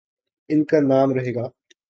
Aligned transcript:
ان 0.49 0.63
کانام 0.63 1.13
رہے 1.13 1.33
گا۔ 1.35 1.45